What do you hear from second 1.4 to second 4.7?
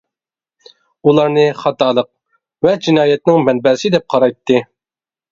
خاتالىق ۋە جىنايەتنىڭ مەنبەسى دەپ قارايتتى.